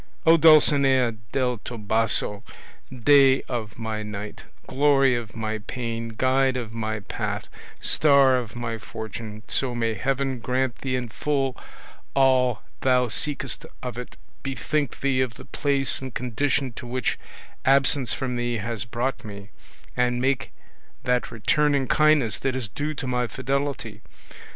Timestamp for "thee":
10.77-10.95, 15.01-15.21, 18.37-18.57